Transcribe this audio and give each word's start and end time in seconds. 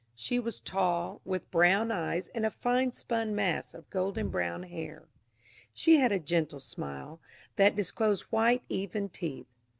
She 0.15 0.39
was 0.39 0.59
tall, 0.59 1.21
with 1.23 1.51
brown 1.51 1.91
eyes 1.91 2.27
and 2.29 2.43
a 2.43 2.49
fine 2.49 2.91
spun 2.91 3.35
mass 3.35 3.75
of 3.75 3.87
golden 3.91 4.29
brown 4.29 4.63
hair. 4.63 5.07
She 5.75 5.97
had 5.97 6.11
a 6.11 6.17
gentle 6.19 6.59
smile, 6.59 7.19
that 7.57 7.75
disclosed 7.75 8.23
white, 8.31 8.63
even 8.67 9.09
teeth. 9.09 9.45